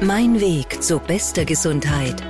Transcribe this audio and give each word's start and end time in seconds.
Mein 0.00 0.40
Weg 0.40 0.80
zu 0.80 1.00
bester 1.00 1.44
Gesundheit. 1.44 2.22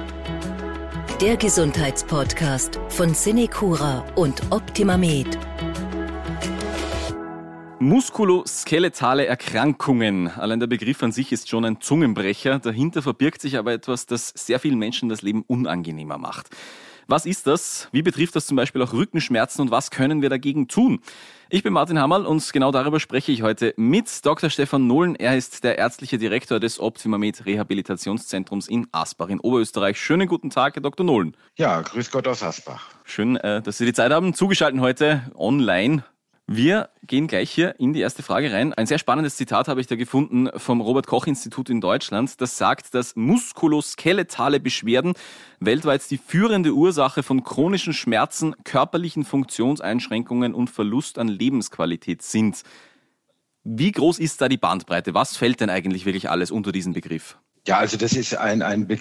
Der 1.20 1.36
Gesundheitspodcast 1.36 2.80
von 2.88 3.12
Cinecura 3.12 4.06
und 4.14 4.40
OptimaMed. 4.50 5.38
Muskuloskeletale 7.78 9.26
Erkrankungen. 9.26 10.28
Allein 10.28 10.60
der 10.60 10.66
Begriff 10.66 11.02
an 11.02 11.12
sich 11.12 11.30
ist 11.30 11.50
schon 11.50 11.66
ein 11.66 11.82
Zungenbrecher. 11.82 12.58
Dahinter 12.58 13.02
verbirgt 13.02 13.42
sich 13.42 13.58
aber 13.58 13.74
etwas, 13.74 14.06
das 14.06 14.30
sehr 14.30 14.60
vielen 14.60 14.78
Menschen 14.78 15.10
das 15.10 15.20
Leben 15.20 15.42
unangenehmer 15.46 16.16
macht. 16.16 16.48
Was 17.06 17.26
ist 17.26 17.46
das? 17.46 17.88
Wie 17.92 18.02
betrifft 18.02 18.34
das 18.34 18.46
zum 18.46 18.56
Beispiel 18.56 18.80
auch 18.80 18.94
Rückenschmerzen 18.94 19.60
und 19.60 19.70
was 19.70 19.90
können 19.90 20.22
wir 20.22 20.30
dagegen 20.30 20.68
tun? 20.68 21.00
Ich 21.50 21.62
bin 21.62 21.72
Martin 21.72 21.98
Hammerl 21.98 22.26
und 22.26 22.52
genau 22.52 22.72
darüber 22.72 23.00
spreche 23.00 23.32
ich 23.32 23.40
heute 23.40 23.72
mit 23.78 24.26
Dr. 24.26 24.50
Stefan 24.50 24.86
Nohlen. 24.86 25.14
Er 25.14 25.34
ist 25.34 25.64
der 25.64 25.78
ärztliche 25.78 26.18
Direktor 26.18 26.60
des 26.60 26.78
Optimamed 26.78 27.46
Rehabilitationszentrums 27.46 28.68
in 28.68 28.86
Asbach 28.92 29.30
in 29.30 29.40
Oberösterreich. 29.40 29.98
Schönen 29.98 30.28
guten 30.28 30.50
Tag, 30.50 30.74
Herr 30.74 30.82
Dr. 30.82 31.06
Nohlen. 31.06 31.34
Ja, 31.56 31.80
grüß 31.80 32.10
Gott 32.10 32.28
aus 32.28 32.42
Asbach. 32.42 32.90
Schön, 33.04 33.36
äh, 33.36 33.62
dass 33.62 33.78
Sie 33.78 33.86
die 33.86 33.94
Zeit 33.94 34.12
haben. 34.12 34.34
Zugeschaltet 34.34 34.78
heute 34.82 35.22
online 35.34 36.04
wir 36.50 36.88
gehen 37.02 37.26
gleich 37.26 37.50
hier 37.50 37.78
in 37.78 37.92
die 37.92 38.00
erste 38.00 38.22
Frage 38.22 38.50
rein. 38.50 38.72
Ein 38.72 38.86
sehr 38.86 38.98
spannendes 38.98 39.36
Zitat 39.36 39.68
habe 39.68 39.82
ich 39.82 39.86
da 39.86 39.96
gefunden 39.96 40.48
vom 40.56 40.80
Robert 40.80 41.06
Koch 41.06 41.26
Institut 41.26 41.68
in 41.68 41.82
Deutschland. 41.82 42.40
Das 42.40 42.56
sagt, 42.56 42.94
dass 42.94 43.16
muskuloskeletale 43.16 44.58
Beschwerden 44.58 45.12
weltweit 45.60 46.10
die 46.10 46.16
führende 46.16 46.72
Ursache 46.72 47.22
von 47.22 47.44
chronischen 47.44 47.92
Schmerzen, 47.92 48.54
körperlichen 48.64 49.26
Funktionseinschränkungen 49.26 50.54
und 50.54 50.70
Verlust 50.70 51.18
an 51.18 51.28
Lebensqualität 51.28 52.22
sind. 52.22 52.62
Wie 53.62 53.92
groß 53.92 54.18
ist 54.18 54.40
da 54.40 54.48
die 54.48 54.56
Bandbreite? 54.56 55.12
Was 55.12 55.36
fällt 55.36 55.60
denn 55.60 55.68
eigentlich 55.68 56.06
wirklich 56.06 56.30
alles 56.30 56.50
unter 56.50 56.72
diesen 56.72 56.94
Begriff? 56.94 57.36
Ja, 57.66 57.76
also 57.76 57.98
das 57.98 58.14
ist 58.14 58.34
ein, 58.34 58.62
ein 58.62 58.86
Be 58.86 58.98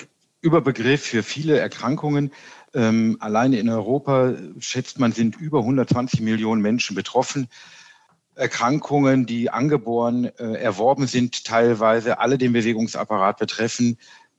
Überbegriff 0.48 1.04
für 1.04 1.24
viele 1.24 1.60
Erkrankungen. 1.60 2.32
Ähm, 2.74 3.18
alleine 3.20 3.60
in 3.60 3.70
Europa 3.70 4.34
schätzt 4.60 4.98
man, 4.98 5.12
sind 5.12 5.36
über 5.36 5.60
120 5.60 6.22
Millionen 6.22 6.62
Menschen 6.62 6.96
betroffen. 6.96 7.50
Erkrankungen, 8.36 9.26
die 9.26 9.50
angeboren, 9.50 10.26
äh, 10.26 10.54
erworben 10.54 11.06
sind, 11.08 11.44
teilweise 11.44 12.20
alle 12.20 12.38
den 12.38 12.54
Bewegungsapparat 12.54 13.38
betreffen. 13.40 13.98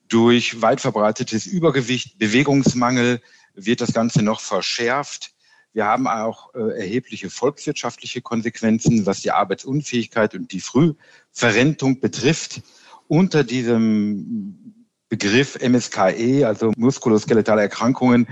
Durch 0.08 0.62
weit 0.62 0.80
verbreitetes 0.80 1.46
Übergewicht, 1.46 2.18
Bewegungsmangel 2.18 3.20
wird 3.54 3.82
das 3.82 3.92
Ganze 3.92 4.22
noch 4.22 4.40
verschärft. 4.40 5.34
Wir 5.74 5.84
haben 5.84 6.06
auch 6.06 6.54
äh, 6.54 6.78
erhebliche 6.80 7.28
volkswirtschaftliche 7.28 8.22
Konsequenzen, 8.22 9.04
was 9.04 9.20
die 9.20 9.32
Arbeitsunfähigkeit 9.32 10.34
und 10.34 10.52
die 10.52 10.60
Frühverrentung 10.60 12.00
betrifft. 12.00 12.62
Unter 13.08 13.44
diesem 13.44 14.77
Begriff 15.08 15.58
MSKE, 15.60 16.44
also 16.44 16.72
muskuloskeletale 16.76 17.62
Erkrankungen, 17.62 18.28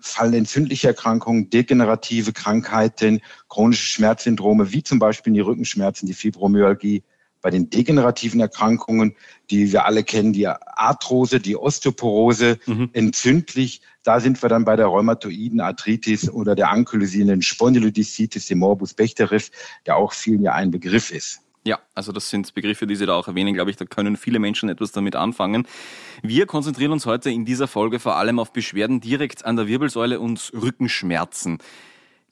fallen 0.00 0.34
entzündliche 0.34 0.88
Erkrankungen, 0.88 1.50
degenerative 1.50 2.32
Krankheiten, 2.32 3.20
chronische 3.48 3.86
Schmerzsyndrome, 3.86 4.72
wie 4.72 4.82
zum 4.82 4.98
Beispiel 4.98 5.34
die 5.34 5.40
Rückenschmerzen, 5.40 6.06
die 6.06 6.14
Fibromyalgie. 6.14 7.02
Bei 7.42 7.50
den 7.50 7.68
degenerativen 7.68 8.40
Erkrankungen, 8.40 9.16
die 9.50 9.70
wir 9.70 9.84
alle 9.84 10.02
kennen, 10.02 10.32
die 10.32 10.46
Arthrose, 10.46 11.40
die 11.40 11.56
Osteoporose, 11.56 12.58
mhm. 12.64 12.88
entzündlich, 12.94 13.82
da 14.02 14.18
sind 14.18 14.40
wir 14.42 14.48
dann 14.48 14.64
bei 14.64 14.76
der 14.76 14.86
rheumatoiden 14.86 15.60
Arthritis 15.60 16.30
oder 16.30 16.54
der 16.54 16.70
ankylosierenden 16.70 17.42
Spondylodiszitis, 17.42 18.46
dem 18.46 18.60
Morbus 18.60 18.94
Bechterew, 18.94 19.40
der 19.84 19.96
auch 19.96 20.14
vielen 20.14 20.40
ja 20.40 20.52
ein 20.52 20.70
Begriff 20.70 21.10
ist. 21.10 21.40
Ja, 21.66 21.78
also 21.94 22.12
das 22.12 22.28
sind 22.28 22.52
Begriffe, 22.52 22.86
die 22.86 22.94
Sie 22.94 23.06
da 23.06 23.14
auch 23.14 23.26
erwähnen, 23.26 23.54
glaube 23.54 23.70
ich, 23.70 23.76
da 23.76 23.86
können 23.86 24.18
viele 24.18 24.38
Menschen 24.38 24.68
etwas 24.68 24.92
damit 24.92 25.16
anfangen. 25.16 25.66
Wir 26.22 26.44
konzentrieren 26.44 26.92
uns 26.92 27.06
heute 27.06 27.30
in 27.30 27.46
dieser 27.46 27.68
Folge 27.68 28.00
vor 28.00 28.16
allem 28.16 28.38
auf 28.38 28.52
Beschwerden 28.52 29.00
direkt 29.00 29.46
an 29.46 29.56
der 29.56 29.66
Wirbelsäule 29.66 30.20
und 30.20 30.52
Rückenschmerzen. 30.54 31.58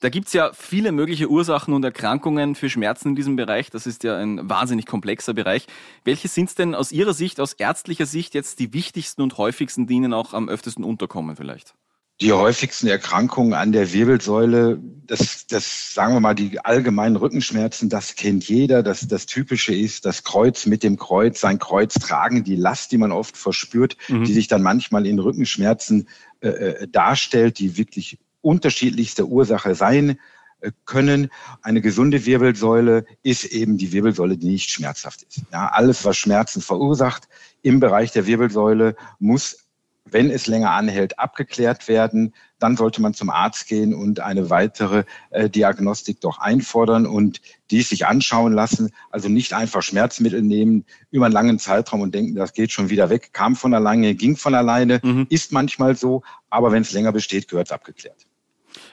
Da 0.01 0.09
gibt's 0.09 0.33
ja 0.33 0.51
viele 0.53 0.91
mögliche 0.91 1.29
Ursachen 1.29 1.73
und 1.73 1.83
Erkrankungen 1.83 2.55
für 2.55 2.69
Schmerzen 2.69 3.09
in 3.09 3.15
diesem 3.15 3.35
Bereich. 3.35 3.71
Das 3.71 3.87
ist 3.87 4.03
ja 4.03 4.17
ein 4.17 4.49
wahnsinnig 4.49 4.85
komplexer 4.85 5.33
Bereich. 5.33 5.65
Welche 6.03 6.27
sind 6.27 6.55
denn 6.59 6.75
aus 6.75 6.91
Ihrer 6.91 7.13
Sicht, 7.13 7.39
aus 7.39 7.53
ärztlicher 7.53 8.05
Sicht 8.05 8.35
jetzt 8.35 8.59
die 8.59 8.73
wichtigsten 8.73 9.21
und 9.21 9.37
häufigsten, 9.37 9.87
die 9.87 9.95
Ihnen 9.95 10.13
auch 10.13 10.33
am 10.33 10.49
öftesten 10.49 10.83
unterkommen 10.83 11.37
vielleicht? 11.37 11.73
Die 12.21 12.31
häufigsten 12.31 12.87
Erkrankungen 12.87 13.53
an 13.53 13.71
der 13.71 13.91
Wirbelsäule, 13.91 14.79
das, 15.05 15.47
das 15.47 15.93
sagen 15.93 16.13
wir 16.13 16.19
mal, 16.19 16.35
die 16.35 16.59
allgemeinen 16.59 17.15
Rückenschmerzen, 17.15 17.89
das 17.89 18.15
kennt 18.15 18.47
jeder. 18.47 18.83
Das, 18.83 19.07
das 19.07 19.25
Typische 19.25 19.73
ist 19.73 20.05
das 20.05 20.23
Kreuz 20.23 20.65
mit 20.65 20.83
dem 20.83 20.97
Kreuz, 20.97 21.41
sein 21.41 21.59
Kreuz 21.59 21.95
tragen, 21.95 22.43
die 22.43 22.55
Last, 22.55 22.91
die 22.91 22.97
man 22.97 23.11
oft 23.11 23.35
verspürt, 23.35 23.97
mhm. 24.07 24.25
die 24.25 24.33
sich 24.33 24.47
dann 24.47 24.61
manchmal 24.61 25.05
in 25.05 25.19
Rückenschmerzen 25.19 26.07
äh, 26.41 26.47
äh, 26.49 26.87
darstellt, 26.87 27.59
die 27.59 27.77
wirklich 27.77 28.19
unterschiedlichste 28.41 29.27
Ursache 29.27 29.75
sein 29.75 30.19
äh, 30.61 30.71
können. 30.85 31.29
Eine 31.61 31.81
gesunde 31.81 32.25
Wirbelsäule 32.25 33.05
ist 33.23 33.45
eben 33.45 33.77
die 33.77 33.91
Wirbelsäule, 33.91 34.37
die 34.37 34.47
nicht 34.47 34.69
schmerzhaft 34.69 35.23
ist. 35.23 35.41
Ja, 35.51 35.67
alles, 35.67 36.05
was 36.05 36.15
Schmerzen 36.17 36.61
verursacht 36.61 37.27
im 37.63 37.79
Bereich 37.79 38.11
der 38.11 38.27
Wirbelsäule, 38.27 38.95
muss 39.19 39.62
wenn 40.05 40.29
es 40.29 40.47
länger 40.47 40.71
anhält, 40.71 41.19
abgeklärt 41.19 41.87
werden. 41.87 42.33
Dann 42.59 42.77
sollte 42.77 43.01
man 43.01 43.13
zum 43.13 43.29
Arzt 43.29 43.67
gehen 43.67 43.93
und 43.93 44.19
eine 44.19 44.49
weitere 44.49 45.03
äh, 45.31 45.49
Diagnostik 45.49 46.21
doch 46.21 46.39
einfordern 46.39 47.05
und 47.05 47.41
dies 47.71 47.89
sich 47.89 48.05
anschauen 48.05 48.53
lassen. 48.53 48.91
Also 49.09 49.29
nicht 49.29 49.53
einfach 49.53 49.81
Schmerzmittel 49.81 50.41
nehmen 50.41 50.85
über 51.11 51.25
einen 51.25 51.33
langen 51.33 51.59
Zeitraum 51.59 52.01
und 52.01 52.13
denken, 52.13 52.35
das 52.35 52.53
geht 52.53 52.71
schon 52.71 52.89
wieder 52.89 53.09
weg, 53.09 53.31
kam 53.33 53.55
von 53.55 53.73
alleine, 53.73 54.15
ging 54.15 54.35
von 54.35 54.55
alleine, 54.55 54.99
mhm. 55.03 55.27
ist 55.29 55.51
manchmal 55.51 55.95
so. 55.95 56.23
Aber 56.49 56.71
wenn 56.71 56.81
es 56.81 56.91
länger 56.91 57.11
besteht, 57.11 57.47
gehört 57.47 57.67
es 57.67 57.71
abgeklärt. 57.71 58.25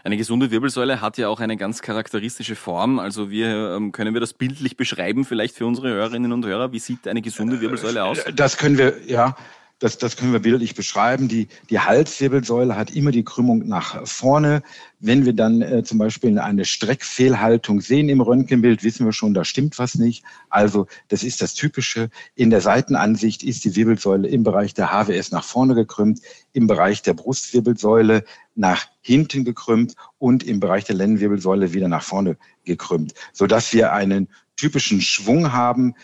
Eine 0.05 0.17
gesunde 0.17 0.51
Wirbelsäule 0.51 1.01
hat 1.01 1.19
ja 1.19 1.29
auch 1.29 1.41
eine 1.41 1.57
ganz 1.57 1.83
charakteristische 1.83 2.57
Form. 2.57 2.99
Also 2.99 3.31
wir 3.31 3.77
ähm, 3.77 3.93
können 3.93 4.15
wir 4.15 4.21
das 4.21 4.35
bildlich 4.35 4.77
beschreiben, 4.77 5.25
vielleicht 5.25 5.57
für 5.57 5.67
unsere 5.67 5.89
Hörerinnen 5.89 6.33
und 6.33 6.45
Hörer. 6.45 6.73
Wie 6.73 6.79
sieht 6.79 7.07
eine 7.09 7.23
gesunde 7.23 7.61
Wirbelsäule 7.61 8.05
aus? 8.05 8.19
Das 8.35 8.57
können 8.57 8.79
wir, 8.79 8.99
ja. 9.07 9.37
Das, 9.81 9.97
das 9.97 10.17
können 10.17 10.33
wir 10.33 10.41
bildlich 10.41 10.75
beschreiben. 10.75 11.27
Die, 11.27 11.49
die 11.71 11.81
Halswirbelsäule 11.81 12.77
hat 12.77 12.91
immer 12.91 13.11
die 13.13 13.25
Krümmung 13.25 13.67
nach 13.67 14.07
vorne. 14.07 14.63
Wenn 14.99 15.25
wir 15.25 15.33
dann 15.33 15.63
äh, 15.63 15.83
zum 15.83 15.97
Beispiel 15.97 16.39
eine 16.39 16.67
Streckfehlhaltung 16.67 17.81
sehen 17.81 18.11
im 18.11 18.21
Röntgenbild, 18.21 18.85
wissen 18.85 19.07
wir 19.07 19.15
schon, 19.15 19.33
da 19.33 19.43
stimmt 19.43 19.79
was 19.79 19.95
nicht. 19.95 20.23
Also 20.51 20.87
das 21.09 21.23
ist 21.23 21.41
das 21.41 21.55
Typische. 21.55 22.11
In 22.35 22.51
der 22.51 22.61
Seitenansicht 22.61 23.43
ist 23.43 23.65
die 23.65 23.75
Wirbelsäule 23.75 24.29
im 24.29 24.45
Bereich 24.45 24.75
der 24.75 24.93
HWS 24.93 25.33
nach 25.33 25.45
vorne 25.45 25.75
gekrümmt, 25.75 26.21
im 26.53 26.67
Bereich 26.67 27.01
der 27.01 27.15
Brustwirbelsäule 27.15 28.25
nach 28.55 28.87
hinten 29.01 29.47
gekrümmt 29.47 29.95
und 30.19 30.43
im 30.43 30.61
Bereich 30.61 30.85
der 30.85 30.97
Lendenwirbelsäule 30.97 31.73
wieder 31.73 31.89
nach 31.89 32.03
vorne 32.03 32.37
gekrümmt, 32.65 33.15
sodass 33.33 33.73
wir 33.73 33.95
einen 33.95 34.29
typischen 34.57 35.01
Schwung 35.01 35.55
haben, 35.55 35.95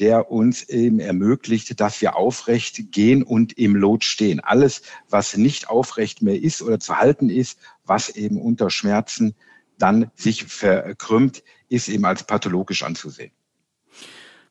der 0.00 0.30
uns 0.30 0.68
eben 0.68 1.00
ermöglicht, 1.00 1.80
dass 1.80 2.00
wir 2.00 2.16
aufrecht 2.16 2.92
gehen 2.92 3.22
und 3.22 3.58
im 3.58 3.74
Lot 3.74 4.04
stehen. 4.04 4.40
Alles, 4.40 4.82
was 5.08 5.36
nicht 5.36 5.68
aufrecht 5.68 6.22
mehr 6.22 6.40
ist 6.40 6.62
oder 6.62 6.78
zu 6.78 6.96
halten 6.96 7.30
ist, 7.30 7.58
was 7.84 8.10
eben 8.10 8.40
unter 8.40 8.70
Schmerzen 8.70 9.34
dann 9.78 10.10
sich 10.14 10.44
verkrümmt, 10.44 11.42
ist 11.68 11.88
eben 11.88 12.04
als 12.04 12.24
pathologisch 12.24 12.82
anzusehen. 12.82 13.32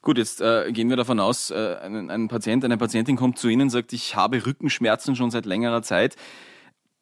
Gut, 0.02 0.18
jetzt 0.18 0.40
äh, 0.40 0.72
gehen 0.72 0.90
wir 0.90 0.96
davon 0.96 1.20
aus, 1.20 1.50
äh, 1.50 1.76
ein, 1.82 2.10
ein 2.10 2.28
Patient, 2.28 2.64
eine 2.64 2.78
Patientin 2.78 3.18
kommt 3.18 3.40
zu 3.40 3.50
Ihnen 3.50 3.64
und 3.64 3.70
sagt, 3.72 3.92
ich 3.94 4.16
habe 4.16 4.46
Rückenschmerzen 4.46 5.16
schon 5.16 5.32
seit 5.32 5.46
längerer 5.46 5.82
Zeit. 5.82 6.16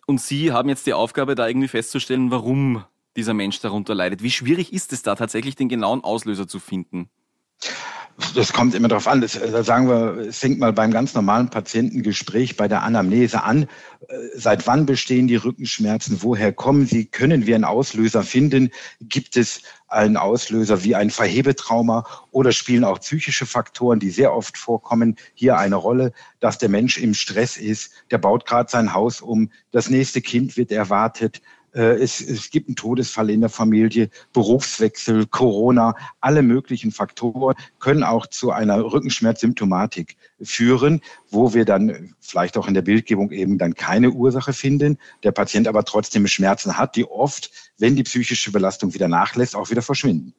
Und 0.08 0.22
Sie 0.22 0.52
haben 0.52 0.70
jetzt 0.70 0.88
die 0.88 0.94
Aufgabe, 0.94 1.36
da 1.36 1.48
irgendwie 1.48 1.68
festzustellen, 1.68 2.32
warum 2.32 2.84
dieser 3.16 3.34
Mensch 3.34 3.60
darunter 3.60 3.96
leidet. 3.96 4.24
Wie 4.24 4.32
schwierig 4.32 4.74
ist 4.74 4.94
es 4.94 5.04
da 5.04 5.16
tatsächlich, 5.16 5.56
den 5.56 5.70
genauen 5.70 6.04
Auslöser 6.04 6.48
zu 6.48 6.60
finden? 6.60 7.10
Das 8.34 8.54
kommt 8.54 8.74
immer 8.76 8.88
darauf 8.88 9.08
an. 9.08 9.20
Das, 9.20 9.34
da 9.34 9.64
sagen 9.64 9.90
wir, 9.90 10.28
es 10.28 10.40
fängt 10.40 10.60
mal 10.60 10.72
beim 10.72 10.92
ganz 10.92 11.14
normalen 11.14 11.50
Patientengespräch 11.50 12.56
bei 12.56 12.70
der 12.70 12.84
Anamnese 12.84 13.44
an. 13.44 13.64
Äh, 13.64 14.16
seit 14.36 14.68
wann 14.68 14.86
bestehen 14.86 15.28
die 15.28 15.36
Rückenschmerzen? 15.36 16.20
Woher 16.22 16.54
kommen 16.54 16.86
sie? 16.86 17.06
Können 17.08 17.46
wir 17.46 17.56
einen 17.56 17.66
Auslöser 17.66 18.24
finden? 18.24 18.72
Gibt 19.02 19.36
es 19.36 19.64
einen 19.90 20.16
Auslöser 20.16 20.86
wie 20.86 20.96
ein 20.96 21.10
Verhebetrauma 21.10 22.06
oder 22.32 22.54
spielen 22.54 22.86
auch 22.86 23.00
psychische 23.02 23.46
Faktoren, 23.46 24.00
die 24.00 24.12
sehr 24.12 24.34
oft 24.34 24.58
vorkommen, 24.58 25.18
hier 25.34 25.58
eine 25.58 25.76
Rolle, 25.76 26.14
dass 26.40 26.58
der 26.58 26.70
Mensch 26.70 26.98
im 26.98 27.14
Stress 27.14 27.58
ist, 27.58 27.92
der 28.12 28.18
baut 28.18 28.46
gerade 28.46 28.70
sein 28.70 28.94
Haus 28.94 29.22
um, 29.22 29.52
das 29.72 29.90
nächste 29.90 30.22
Kind 30.22 30.56
wird 30.56 30.72
erwartet, 30.72 31.38
äh, 31.38 31.42
es, 31.82 32.22
es 32.22 32.50
gibt 32.50 32.70
einen 32.70 32.76
Todesfall 32.76 33.30
in 33.30 33.42
der 33.42 33.50
Familie, 33.50 34.10
Berufswechsel, 34.34 35.26
Corona, 35.28 35.96
alle 36.22 36.42
möglichen 36.42 36.92
Faktoren 36.92 37.56
können 37.80 38.04
auch 38.04 38.28
zu 38.28 38.52
einer 38.52 38.82
Rückenschmerzsymptomatik 38.82 40.16
führen, 40.42 41.02
wo 41.30 41.54
wir 41.54 41.66
dann 41.66 42.16
vielleicht 42.22 42.58
auch 42.58 42.68
in 42.68 42.74
der 42.74 42.82
Bildgebung 42.82 43.32
eben 43.32 43.58
dann 43.58 43.76
keine 43.76 44.12
Ursache 44.12 44.54
finden, 44.54 44.98
der 45.24 45.32
Patient 45.32 45.68
aber 45.68 45.84
trotzdem 45.84 46.28
Schmerzen 46.28 46.78
hat, 46.78 46.96
die 46.96 47.06
oft, 47.06 47.52
wenn 47.78 47.96
die 47.96 48.04
psychische 48.04 48.52
Belastung 48.52 48.94
wieder 48.94 49.08
nachlässt, 49.08 49.56
auch 49.56 49.70
wieder 49.70 49.82
verschwinden. 49.82 50.34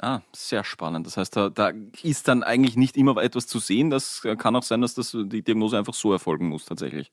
Ah, 0.00 0.20
sehr 0.32 0.62
spannend. 0.62 1.06
Das 1.06 1.16
heißt, 1.16 1.34
da, 1.34 1.48
da 1.50 1.72
ist 2.04 2.28
dann 2.28 2.44
eigentlich 2.44 2.76
nicht 2.76 2.96
immer 2.96 3.20
etwas 3.20 3.48
zu 3.48 3.58
sehen. 3.58 3.90
Das 3.90 4.22
kann 4.38 4.54
auch 4.54 4.62
sein, 4.62 4.80
dass 4.80 4.94
das, 4.94 5.10
die 5.10 5.42
Diagnose 5.42 5.76
einfach 5.76 5.94
so 5.94 6.12
erfolgen 6.12 6.48
muss 6.48 6.66
tatsächlich. 6.66 7.10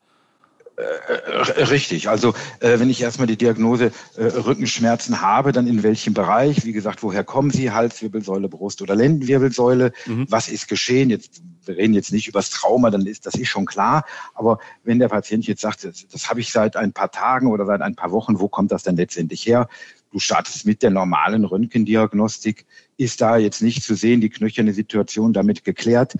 Äh, 0.77 1.63
richtig. 1.63 2.09
Also 2.09 2.33
äh, 2.59 2.79
wenn 2.79 2.89
ich 2.89 3.01
erstmal 3.01 3.27
die 3.27 3.37
Diagnose 3.37 3.91
äh, 4.17 4.25
Rückenschmerzen 4.25 5.21
habe, 5.21 5.51
dann 5.51 5.67
in 5.67 5.83
welchem 5.83 6.13
Bereich? 6.13 6.65
Wie 6.65 6.73
gesagt, 6.73 7.01
woher 7.01 7.23
kommen 7.23 7.51
sie? 7.51 7.71
Halswirbelsäule, 7.71 8.49
Brust 8.49 8.81
oder 8.81 8.95
Lendenwirbelsäule? 8.95 9.93
Mhm. 10.05 10.25
Was 10.29 10.49
ist 10.49 10.67
geschehen? 10.67 11.09
Jetzt 11.09 11.41
wir 11.67 11.77
reden 11.77 11.93
jetzt 11.93 12.11
nicht 12.11 12.27
über 12.27 12.39
das 12.39 12.49
Trauma, 12.49 12.91
dann 12.91 13.05
ist 13.05 13.25
das 13.25 13.35
ist 13.35 13.47
schon 13.47 13.65
klar. 13.65 14.05
Aber 14.33 14.59
wenn 14.83 14.99
der 14.99 15.07
Patient 15.07 15.47
jetzt 15.47 15.61
sagt, 15.61 15.83
das, 15.83 16.07
das 16.07 16.29
habe 16.29 16.39
ich 16.39 16.51
seit 16.51 16.75
ein 16.75 16.93
paar 16.93 17.11
Tagen 17.11 17.47
oder 17.51 17.65
seit 17.65 17.81
ein 17.81 17.95
paar 17.95 18.11
Wochen, 18.11 18.39
wo 18.39 18.47
kommt 18.47 18.71
das 18.71 18.83
denn 18.83 18.97
letztendlich 18.97 19.45
her? 19.45 19.67
Du 20.11 20.19
startest 20.19 20.65
mit 20.65 20.83
der 20.83 20.91
normalen 20.91 21.43
Röntgendiagnostik, 21.45 22.65
ist 22.97 23.21
da 23.21 23.37
jetzt 23.37 23.61
nicht 23.61 23.83
zu 23.83 23.95
sehen, 23.95 24.21
die 24.21 24.29
knöcherne 24.29 24.73
Situation 24.73 25.33
damit 25.33 25.63
geklärt 25.63 26.15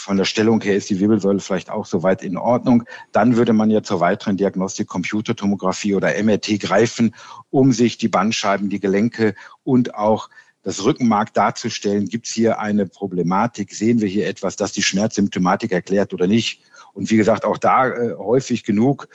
von 0.00 0.16
der 0.16 0.24
Stellung 0.24 0.60
her 0.62 0.76
ist 0.76 0.90
die 0.90 0.98
Wirbelsäule 0.98 1.40
vielleicht 1.40 1.70
auch 1.70 1.86
soweit 1.86 2.22
in 2.22 2.36
Ordnung. 2.36 2.84
Dann 3.12 3.36
würde 3.36 3.52
man 3.52 3.70
ja 3.70 3.82
zur 3.82 4.00
weiteren 4.00 4.36
Diagnostik 4.36 4.88
Computertomographie 4.88 5.94
oder 5.94 6.20
MRT 6.22 6.60
greifen, 6.60 7.14
um 7.50 7.72
sich 7.72 7.98
die 7.98 8.08
Bandscheiben, 8.08 8.70
die 8.70 8.80
Gelenke 8.80 9.34
und 9.62 9.94
auch 9.94 10.30
das 10.62 10.84
Rückenmark 10.84 11.32
darzustellen. 11.34 12.06
Gibt 12.06 12.26
es 12.26 12.32
hier 12.32 12.58
eine 12.58 12.86
Problematik? 12.86 13.72
Sehen 13.72 14.00
wir 14.00 14.08
hier 14.08 14.26
etwas, 14.26 14.56
das 14.56 14.72
die 14.72 14.82
Schmerzsymptomatik 14.82 15.72
erklärt 15.72 16.12
oder 16.12 16.26
nicht? 16.26 16.62
Und 16.92 17.10
wie 17.10 17.16
gesagt, 17.16 17.44
auch 17.44 17.58
da 17.58 17.88
äh, 17.88 18.14
häufig 18.16 18.64
genug 18.64 19.08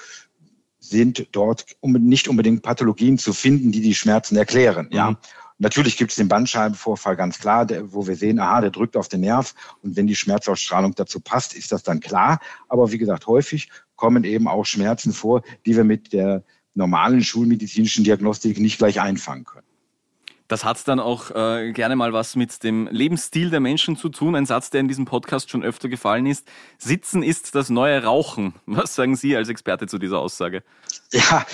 sind 0.80 1.28
dort 1.32 1.66
nicht 1.82 2.28
unbedingt 2.28 2.62
Pathologien 2.62 3.18
zu 3.18 3.34
finden, 3.34 3.72
die 3.72 3.82
die 3.82 3.96
Schmerzen 3.96 4.38
erklären. 4.38 4.90
Ja. 4.92 5.12
Mhm. 5.12 5.18
Natürlich 5.58 5.96
gibt 5.96 6.12
es 6.12 6.18
den 6.18 6.28
Bandscheibenvorfall 6.28 7.16
ganz 7.16 7.40
klar, 7.40 7.66
der, 7.66 7.94
wo 7.94 8.08
wir 8.08 8.16
sehen, 8.16 8.40
aha, 8.40 8.60
der 8.60 8.72
drückt 8.72 8.98
auf 8.98 9.08
den 9.08 9.22
Nerv 9.22 9.54
und 9.82 9.96
wenn 9.96 10.06
die 10.06 10.16
Schmerzausstrahlung 10.16 10.96
dazu 10.96 11.22
passt, 11.22 11.54
ist 11.54 11.72
das 11.72 11.84
dann 11.84 12.02
klar. 12.02 12.40
Aber 12.68 12.92
wie 12.92 12.98
gesagt, 12.98 13.26
häufig 13.28 13.70
kommen 13.96 14.26
eben 14.26 14.50
auch 14.50 14.66
Schmerzen 14.66 15.14
vor, 15.14 15.44
die 15.66 15.78
wir 15.78 15.86
mit 15.86 16.12
der 16.12 16.44
normalen 16.74 17.24
schulmedizinischen 17.24 18.04
Diagnostik 18.04 18.60
nicht 18.60 18.78
gleich 18.78 19.00
einfangen 19.00 19.46
können. 19.46 19.68
Das 20.48 20.64
hat 20.64 20.88
dann 20.88 21.00
auch 21.00 21.32
äh, 21.32 21.72
gerne 21.72 21.96
mal 21.96 22.14
was 22.14 22.36
mit 22.36 22.64
dem 22.64 22.88
Lebensstil 22.92 23.50
der 23.50 23.60
Menschen 23.60 23.98
zu 23.98 24.10
tun. 24.10 24.36
Ein 24.36 24.46
Satz, 24.46 24.70
der 24.70 24.82
in 24.82 24.88
diesem 24.88 25.06
Podcast 25.06 25.50
schon 25.50 25.64
öfter 25.64 25.90
gefallen 25.90 26.28
ist. 26.28 26.48
Sitzen 26.78 27.24
ist 27.24 27.56
das 27.56 27.70
neue 27.70 28.04
Rauchen. 28.04 28.54
Was 28.68 28.94
sagen 28.94 29.16
Sie 29.16 29.36
als 29.36 29.50
Experte 29.50 29.88
zu 29.88 29.98
dieser 29.98 30.20
Aussage? 30.20 30.62
Ja, 31.12 31.46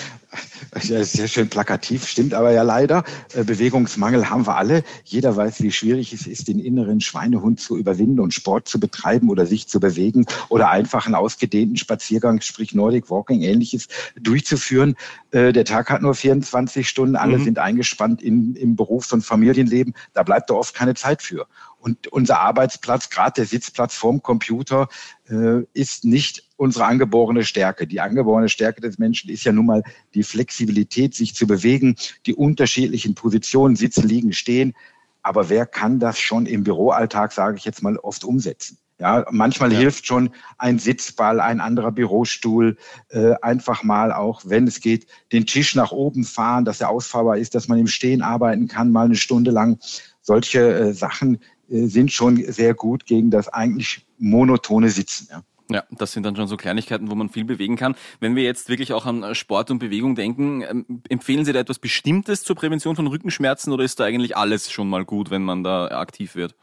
sehr 0.80 1.28
schön 1.28 1.48
plakativ, 1.48 2.06
stimmt 2.06 2.34
aber 2.34 2.52
ja 2.52 2.62
leider. 2.62 3.04
Äh, 3.34 3.44
Bewegungsmangel 3.44 4.28
haben 4.30 4.46
wir 4.46 4.56
alle. 4.56 4.82
Jeder 5.04 5.36
weiß, 5.36 5.62
wie 5.62 5.70
schwierig 5.70 6.12
es 6.12 6.26
ist, 6.26 6.48
den 6.48 6.58
inneren 6.58 7.00
Schweinehund 7.00 7.60
zu 7.60 7.76
überwinden 7.76 8.20
und 8.20 8.34
Sport 8.34 8.68
zu 8.68 8.80
betreiben 8.80 9.28
oder 9.30 9.46
sich 9.46 9.68
zu 9.68 9.78
bewegen 9.78 10.26
oder 10.48 10.70
einfach 10.70 11.06
einen 11.06 11.14
ausgedehnten 11.14 11.76
Spaziergang, 11.76 12.40
sprich 12.40 12.74
Nordic 12.74 13.10
Walking, 13.10 13.42
ähnliches 13.42 13.88
durchzuführen. 14.20 14.96
Äh, 15.30 15.52
der 15.52 15.64
Tag 15.64 15.90
hat 15.90 16.02
nur 16.02 16.14
24 16.14 16.88
Stunden, 16.88 17.16
alle 17.16 17.38
mhm. 17.38 17.44
sind 17.44 17.58
eingespannt 17.58 18.22
in, 18.22 18.56
im 18.56 18.74
Berufs- 18.82 19.12
und 19.12 19.24
Familienleben. 19.24 19.94
Da 20.12 20.22
bleibt 20.24 20.50
da 20.50 20.54
oft 20.54 20.74
keine 20.74 20.94
Zeit 20.94 21.22
für. 21.22 21.46
Und 21.78 22.08
unser 22.08 22.40
Arbeitsplatz, 22.40 23.10
gerade 23.10 23.34
der 23.36 23.46
Sitzplatz 23.46 23.94
vorm 23.94 24.22
Computer, 24.22 24.88
äh, 25.28 25.62
ist 25.72 26.04
nicht 26.04 26.48
unsere 26.56 26.84
angeborene 26.84 27.44
Stärke. 27.44 27.86
Die 27.86 28.00
angeborene 28.00 28.48
Stärke 28.48 28.80
des 28.80 28.98
Menschen 28.98 29.30
ist 29.30 29.44
ja 29.44 29.52
nun 29.52 29.66
mal 29.66 29.82
die 30.14 30.24
Flexibilität, 30.24 31.14
sich 31.14 31.34
zu 31.34 31.46
bewegen, 31.46 31.96
die 32.26 32.34
unterschiedlichen 32.34 33.14
Positionen, 33.14 33.76
sitzen, 33.76 34.06
liegen, 34.06 34.32
stehen. 34.32 34.74
Aber 35.22 35.48
wer 35.48 35.66
kann 35.66 36.00
das 36.00 36.18
schon 36.18 36.46
im 36.46 36.64
Büroalltag, 36.64 37.32
sage 37.32 37.56
ich 37.56 37.64
jetzt 37.64 37.82
mal, 37.82 37.96
oft 37.98 38.24
umsetzen? 38.24 38.78
Ja, 39.02 39.26
manchmal 39.32 39.72
ja. 39.72 39.80
hilft 39.80 40.06
schon 40.06 40.30
ein 40.58 40.78
Sitzball, 40.78 41.40
ein 41.40 41.60
anderer 41.60 41.90
Bürostuhl, 41.90 42.76
äh, 43.08 43.34
einfach 43.42 43.82
mal 43.82 44.12
auch, 44.12 44.42
wenn 44.44 44.68
es 44.68 44.80
geht, 44.80 45.08
den 45.32 45.44
Tisch 45.44 45.74
nach 45.74 45.90
oben 45.90 46.22
fahren, 46.22 46.64
dass 46.64 46.80
er 46.80 46.88
ausfahrbar 46.88 47.36
ist, 47.36 47.56
dass 47.56 47.66
man 47.66 47.80
im 47.80 47.88
Stehen 47.88 48.22
arbeiten 48.22 48.68
kann, 48.68 48.92
mal 48.92 49.06
eine 49.06 49.16
Stunde 49.16 49.50
lang. 49.50 49.80
Solche 50.20 50.60
äh, 50.60 50.94
Sachen 50.94 51.40
äh, 51.68 51.86
sind 51.86 52.12
schon 52.12 52.36
sehr 52.52 52.74
gut 52.74 53.04
gegen 53.04 53.32
das 53.32 53.48
eigentlich 53.48 54.06
monotone 54.18 54.88
Sitzen. 54.88 55.26
Ja. 55.32 55.42
Ja, 55.68 55.84
das 55.90 56.12
sind 56.12 56.24
dann 56.24 56.36
schon 56.36 56.48
so 56.48 56.56
Kleinigkeiten, 56.56 57.10
wo 57.10 57.14
man 57.14 57.30
viel 57.30 57.44
bewegen 57.44 57.76
kann. 57.76 57.94
Wenn 58.20 58.36
wir 58.36 58.42
jetzt 58.42 58.68
wirklich 58.68 58.92
auch 58.92 59.06
an 59.06 59.34
Sport 59.34 59.70
und 59.70 59.78
Bewegung 59.78 60.14
denken, 60.14 60.62
ähm, 60.62 61.02
empfehlen 61.08 61.44
Sie 61.44 61.52
da 61.52 61.60
etwas 61.60 61.78
Bestimmtes 61.78 62.44
zur 62.44 62.56
Prävention 62.56 62.94
von 62.94 63.06
Rückenschmerzen 63.06 63.72
oder 63.72 63.82
ist 63.82 63.98
da 63.98 64.04
eigentlich 64.04 64.36
alles 64.36 64.70
schon 64.70 64.90
mal 64.90 65.04
gut, 65.04 65.30
wenn 65.30 65.42
man 65.42 65.64
da 65.64 65.86
aktiv 65.86 66.34
wird? 66.34 66.54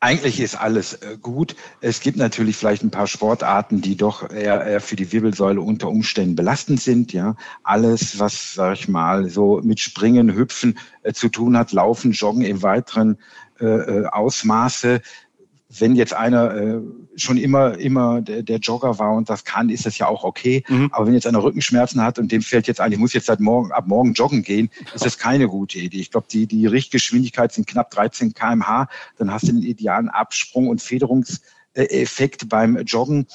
Eigentlich 0.00 0.38
ist 0.38 0.54
alles 0.54 0.94
äh, 0.94 1.18
gut. 1.20 1.56
Es 1.80 2.00
gibt 2.00 2.18
natürlich 2.18 2.56
vielleicht 2.56 2.84
ein 2.84 2.90
paar 2.92 3.08
Sportarten, 3.08 3.80
die 3.80 3.96
doch 3.96 4.30
eher, 4.30 4.64
eher 4.64 4.80
für 4.80 4.94
die 4.94 5.10
Wirbelsäule 5.10 5.60
unter 5.60 5.88
Umständen 5.88 6.36
belastend 6.36 6.80
sind. 6.80 7.12
Ja, 7.12 7.34
alles, 7.64 8.20
was 8.20 8.54
sag 8.54 8.74
ich 8.74 8.88
mal 8.88 9.28
so 9.28 9.60
mit 9.64 9.80
Springen, 9.80 10.36
Hüpfen 10.36 10.78
äh, 11.02 11.12
zu 11.12 11.28
tun 11.28 11.58
hat, 11.58 11.72
Laufen, 11.72 12.12
Joggen 12.12 12.42
im 12.42 12.62
weiteren 12.62 13.18
äh, 13.60 13.66
äh 13.66 14.06
Ausmaße, 14.06 15.02
wenn 15.68 15.96
jetzt 15.96 16.14
einer 16.14 16.54
äh, 16.54 16.80
schon 17.16 17.36
immer 17.36 17.76
immer 17.78 18.22
der, 18.22 18.42
der, 18.42 18.58
Jogger 18.58 18.98
war 18.98 19.12
und 19.12 19.28
das 19.28 19.44
kann, 19.44 19.68
ist 19.68 19.84
das 19.84 19.98
ja 19.98 20.06
auch 20.06 20.24
okay. 20.24 20.64
Mhm. 20.68 20.88
Aber 20.92 21.06
wenn 21.06 21.14
jetzt 21.14 21.26
einer 21.26 21.42
Rückenschmerzen 21.42 22.02
hat 22.02 22.18
und 22.18 22.32
dem 22.32 22.40
fällt 22.40 22.66
jetzt 22.66 22.80
ein, 22.80 22.92
ich 22.92 22.98
muss 22.98 23.12
jetzt 23.12 23.26
seit 23.26 23.40
morgen 23.40 23.70
ab 23.72 23.86
morgen 23.86 24.14
joggen 24.14 24.42
gehen, 24.42 24.70
ist 24.94 25.04
das 25.04 25.18
keine 25.18 25.46
gute 25.46 25.78
Idee. 25.78 25.98
Ich 25.98 26.10
glaube, 26.10 26.26
die 26.30 26.46
die 26.46 26.66
Richtgeschwindigkeit 26.66 27.52
sind 27.52 27.66
knapp 27.66 27.90
13 27.90 28.32
km/h. 28.32 28.88
Dann 29.18 29.30
hast 29.30 29.48
du 29.48 29.52
den 29.52 29.62
idealen 29.62 30.08
Absprung 30.08 30.68
und 30.68 30.80
Federungseffekt 30.80 32.48
beim 32.48 32.78
Joggen. 32.78 33.26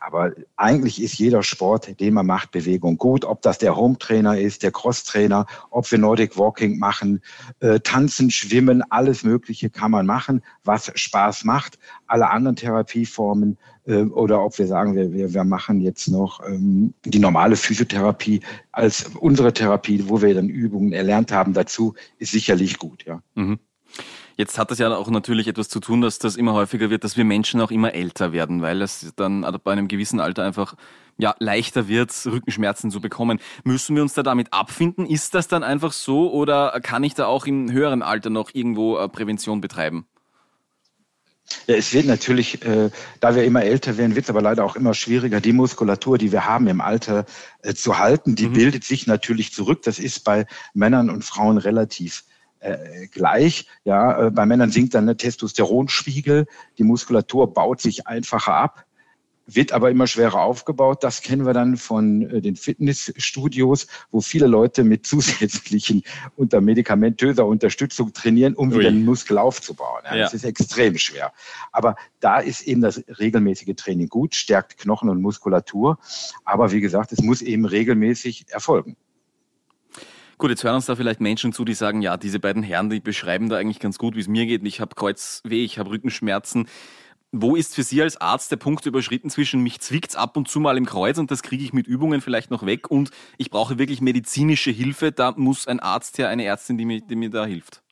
Aber 0.00 0.32
eigentlich 0.56 1.02
ist 1.02 1.18
jeder 1.18 1.42
Sport, 1.42 2.00
den 2.00 2.14
man 2.14 2.26
macht, 2.26 2.50
Bewegung 2.50 2.98
gut. 2.98 3.24
Ob 3.24 3.42
das 3.42 3.58
der 3.58 3.76
Home-Trainer 3.76 4.38
ist, 4.38 4.62
der 4.62 4.72
Cross-Trainer, 4.72 5.46
ob 5.70 5.90
wir 5.90 5.98
Nordic 5.98 6.38
Walking 6.38 6.78
machen, 6.78 7.20
äh, 7.60 7.80
Tanzen, 7.80 8.30
Schwimmen, 8.30 8.82
alles 8.90 9.24
Mögliche 9.24 9.70
kann 9.70 9.90
man 9.90 10.06
machen, 10.06 10.42
was 10.64 10.90
Spaß 10.94 11.44
macht. 11.44 11.78
Alle 12.06 12.30
anderen 12.30 12.56
Therapieformen 12.56 13.58
äh, 13.86 14.02
oder 14.02 14.44
ob 14.44 14.58
wir 14.58 14.66
sagen, 14.66 14.94
wir, 14.94 15.12
wir, 15.12 15.34
wir 15.34 15.44
machen 15.44 15.80
jetzt 15.80 16.08
noch 16.08 16.40
ähm, 16.46 16.94
die 17.04 17.18
normale 17.18 17.56
Physiotherapie 17.56 18.40
als 18.72 19.10
unsere 19.18 19.52
Therapie, 19.52 20.04
wo 20.08 20.22
wir 20.22 20.34
dann 20.34 20.48
Übungen 20.48 20.92
erlernt 20.92 21.32
haben 21.32 21.52
dazu, 21.52 21.94
ist 22.18 22.32
sicherlich 22.32 22.78
gut. 22.78 23.04
Ja. 23.06 23.22
Mhm. 23.34 23.58
Jetzt 24.40 24.56
hat 24.56 24.70
das 24.70 24.78
ja 24.78 24.88
auch 24.96 25.10
natürlich 25.10 25.48
etwas 25.48 25.68
zu 25.68 25.80
tun, 25.80 26.00
dass 26.00 26.18
das 26.18 26.36
immer 26.36 26.54
häufiger 26.54 26.88
wird, 26.88 27.04
dass 27.04 27.18
wir 27.18 27.26
Menschen 27.26 27.60
auch 27.60 27.70
immer 27.70 27.92
älter 27.92 28.32
werden, 28.32 28.62
weil 28.62 28.80
es 28.80 29.12
dann 29.14 29.42
bei 29.62 29.72
einem 29.72 29.86
gewissen 29.86 30.18
Alter 30.18 30.44
einfach 30.44 30.76
ja, 31.18 31.34
leichter 31.40 31.88
wird, 31.88 32.10
Rückenschmerzen 32.24 32.90
zu 32.90 33.02
bekommen. 33.02 33.38
Müssen 33.64 33.96
wir 33.96 34.02
uns 34.02 34.14
da 34.14 34.22
damit 34.22 34.50
abfinden? 34.54 35.04
Ist 35.04 35.34
das 35.34 35.46
dann 35.46 35.62
einfach 35.62 35.92
so 35.92 36.32
oder 36.32 36.80
kann 36.80 37.04
ich 37.04 37.12
da 37.12 37.26
auch 37.26 37.44
im 37.44 37.70
höheren 37.70 38.00
Alter 38.00 38.30
noch 38.30 38.54
irgendwo 38.54 38.96
äh, 38.96 39.10
Prävention 39.10 39.60
betreiben? 39.60 40.06
Ja, 41.66 41.74
es 41.74 41.92
wird 41.92 42.06
natürlich, 42.06 42.64
äh, 42.64 42.88
da 43.20 43.34
wir 43.34 43.44
immer 43.44 43.62
älter 43.62 43.98
werden, 43.98 44.14
wird 44.14 44.24
es 44.24 44.30
aber 44.30 44.40
leider 44.40 44.64
auch 44.64 44.74
immer 44.74 44.94
schwieriger, 44.94 45.42
die 45.42 45.52
Muskulatur, 45.52 46.16
die 46.16 46.32
wir 46.32 46.46
haben 46.46 46.66
im 46.66 46.80
Alter 46.80 47.26
äh, 47.60 47.74
zu 47.74 47.98
halten. 47.98 48.36
Die 48.36 48.46
mhm. 48.46 48.54
bildet 48.54 48.84
sich 48.84 49.06
natürlich 49.06 49.52
zurück. 49.52 49.82
Das 49.82 49.98
ist 49.98 50.24
bei 50.24 50.46
Männern 50.72 51.10
und 51.10 51.26
Frauen 51.26 51.58
relativ 51.58 52.24
äh, 52.60 53.06
gleich. 53.08 53.66
Ja, 53.84 54.26
äh, 54.26 54.30
bei 54.30 54.46
Männern 54.46 54.70
sinkt 54.70 54.94
dann 54.94 55.06
der 55.06 55.16
Testosteronspiegel, 55.16 56.46
die 56.78 56.84
Muskulatur 56.84 57.52
baut 57.52 57.80
sich 57.80 58.06
einfacher 58.06 58.54
ab, 58.54 58.84
wird 59.46 59.72
aber 59.72 59.90
immer 59.90 60.06
schwerer 60.06 60.42
aufgebaut. 60.42 61.02
Das 61.02 61.22
kennen 61.22 61.44
wir 61.44 61.52
dann 61.52 61.76
von 61.76 62.22
äh, 62.22 62.40
den 62.40 62.56
Fitnessstudios, 62.56 63.86
wo 64.10 64.20
viele 64.20 64.46
Leute 64.46 64.84
mit 64.84 65.06
zusätzlichen 65.06 66.02
unter 66.36 66.60
medikamentöser 66.60 67.46
Unterstützung 67.46 68.12
trainieren, 68.12 68.54
um 68.54 68.72
wieder 68.72 68.88
einen 68.88 69.04
Muskel 69.04 69.38
aufzubauen. 69.38 70.02
Ja, 70.04 70.16
ja. 70.16 70.22
Das 70.24 70.34
ist 70.34 70.44
extrem 70.44 70.98
schwer. 70.98 71.32
Aber 71.72 71.96
da 72.20 72.38
ist 72.38 72.62
eben 72.62 72.80
das 72.80 73.02
regelmäßige 73.18 73.74
Training 73.76 74.08
gut, 74.08 74.34
stärkt 74.34 74.78
Knochen 74.78 75.08
und 75.08 75.20
Muskulatur. 75.20 75.98
Aber 76.44 76.72
wie 76.72 76.80
gesagt, 76.80 77.12
es 77.12 77.22
muss 77.22 77.42
eben 77.42 77.64
regelmäßig 77.64 78.46
erfolgen. 78.50 78.96
Gut, 80.40 80.48
jetzt 80.48 80.64
hören 80.64 80.76
uns 80.76 80.86
da 80.86 80.96
vielleicht 80.96 81.20
Menschen 81.20 81.52
zu, 81.52 81.66
die 81.66 81.74
sagen, 81.74 82.00
ja, 82.00 82.16
diese 82.16 82.40
beiden 82.40 82.62
Herren, 82.62 82.88
die 82.88 83.00
beschreiben 83.00 83.50
da 83.50 83.58
eigentlich 83.58 83.78
ganz 83.78 83.98
gut, 83.98 84.16
wie 84.16 84.20
es 84.20 84.26
mir 84.26 84.46
geht. 84.46 84.66
Ich 84.66 84.80
habe 84.80 84.94
Kreuzweh, 84.94 85.62
ich 85.62 85.78
habe 85.78 85.90
Rückenschmerzen. 85.90 86.66
Wo 87.30 87.56
ist 87.56 87.74
für 87.74 87.82
Sie 87.82 88.00
als 88.00 88.18
Arzt 88.22 88.50
der 88.50 88.56
Punkt 88.56 88.86
überschritten 88.86 89.28
zwischen 89.28 89.62
mich 89.62 89.80
zwickt's 89.80 90.16
ab 90.16 90.38
und 90.38 90.48
zu 90.48 90.58
mal 90.58 90.78
im 90.78 90.86
Kreuz 90.86 91.18
und 91.18 91.30
das 91.30 91.42
kriege 91.42 91.62
ich 91.62 91.74
mit 91.74 91.86
Übungen 91.86 92.22
vielleicht 92.22 92.50
noch 92.50 92.64
weg 92.64 92.90
und 92.90 93.10
ich 93.36 93.50
brauche 93.50 93.78
wirklich 93.78 94.00
medizinische 94.00 94.70
Hilfe? 94.70 95.12
Da 95.12 95.34
muss 95.36 95.68
ein 95.68 95.78
Arzt 95.78 96.16
her, 96.16 96.30
eine 96.30 96.46
Ärztin, 96.46 96.78
die 96.78 96.86
mir, 96.86 97.02
die 97.02 97.16
mir 97.16 97.28
da 97.28 97.44
hilft. 97.44 97.82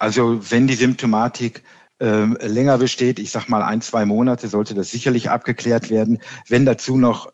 Also 0.00 0.40
wenn 0.50 0.66
die 0.66 0.74
Symptomatik 0.74 1.62
äh, 2.00 2.24
länger 2.44 2.78
besteht, 2.78 3.20
ich 3.20 3.30
sag 3.30 3.48
mal 3.48 3.62
ein, 3.62 3.82
zwei 3.82 4.04
Monate, 4.04 4.48
sollte 4.48 4.74
das 4.74 4.90
sicherlich 4.90 5.30
abgeklärt 5.30 5.90
werden. 5.90 6.18
Wenn 6.48 6.66
dazu 6.66 6.96
noch 6.96 7.32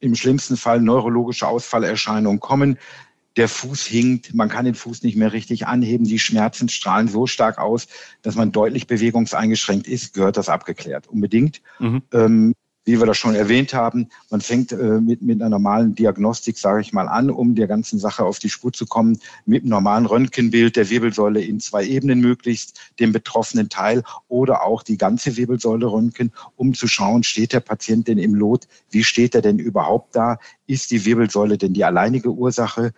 im 0.00 0.14
schlimmsten 0.14 0.56
Fall 0.56 0.80
neurologische 0.80 1.46
Ausfallerscheinungen 1.46 2.40
kommen, 2.40 2.78
der 3.36 3.48
Fuß 3.48 3.84
hinkt, 3.84 4.34
man 4.34 4.48
kann 4.48 4.64
den 4.64 4.74
Fuß 4.74 5.02
nicht 5.02 5.16
mehr 5.16 5.32
richtig 5.32 5.66
anheben, 5.66 6.06
die 6.06 6.18
Schmerzen 6.18 6.68
strahlen 6.68 7.08
so 7.08 7.26
stark 7.26 7.58
aus, 7.58 7.88
dass 8.22 8.36
man 8.36 8.52
deutlich 8.52 8.86
bewegungseingeschränkt 8.86 9.88
ist, 9.88 10.14
gehört 10.14 10.36
das 10.36 10.48
abgeklärt. 10.48 11.08
Unbedingt. 11.08 11.60
Mhm. 11.78 12.02
Ähm, 12.12 12.54
wie 12.84 13.00
wir 13.00 13.06
das 13.06 13.16
schon 13.16 13.34
erwähnt 13.34 13.72
haben, 13.72 14.08
man 14.30 14.40
fängt 14.40 14.72
äh, 14.72 15.00
mit, 15.00 15.22
mit 15.22 15.40
einer 15.40 15.48
normalen 15.48 15.94
Diagnostik, 15.94 16.58
sage 16.58 16.82
ich 16.82 16.92
mal, 16.92 17.08
an, 17.08 17.30
um 17.30 17.54
der 17.54 17.66
ganzen 17.66 17.98
Sache 17.98 18.24
auf 18.24 18.38
die 18.38 18.50
Spur 18.50 18.72
zu 18.72 18.86
kommen, 18.86 19.18
mit 19.46 19.62
einem 19.62 19.70
normalen 19.70 20.06
Röntgenbild 20.06 20.76
der 20.76 20.90
Wirbelsäule 20.90 21.42
in 21.42 21.60
zwei 21.60 21.84
Ebenen 21.84 22.20
möglichst, 22.20 22.78
den 23.00 23.12
betroffenen 23.12 23.68
Teil 23.70 24.02
oder 24.28 24.64
auch 24.64 24.82
die 24.82 24.98
ganze 24.98 25.36
Wirbelsäule 25.36 25.86
röntgen, 25.86 26.32
um 26.56 26.74
zu 26.74 26.86
schauen, 26.86 27.22
steht 27.22 27.54
der 27.54 27.60
Patient 27.60 28.06
denn 28.06 28.18
im 28.18 28.34
Lot, 28.34 28.68
wie 28.90 29.04
steht 29.04 29.34
er 29.34 29.42
denn 29.42 29.58
überhaupt 29.58 30.14
da, 30.14 30.38
ist 30.66 30.90
die 30.90 31.04
Wirbelsäule 31.06 31.56
denn 31.56 31.72
die 31.72 31.84
alleinige 31.84 32.30
Ursache, 32.30 32.92